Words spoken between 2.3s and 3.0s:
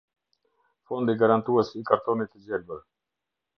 të Gjelbër.